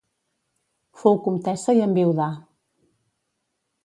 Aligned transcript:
Fou 1.01 1.19
comtessa 1.27 1.75
i 1.79 1.83
enviudà. 1.87 2.31